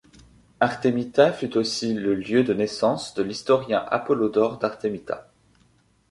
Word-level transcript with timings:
Artemita 0.59 1.31
fut 1.31 1.55
aussi 1.57 1.93
le 1.93 2.15
lieu 2.15 2.43
de 2.43 2.55
naissance 2.55 3.13
de 3.13 3.21
l'historien 3.21 3.85
Apollodore 3.91 4.57
d'Artemita. 4.57 5.29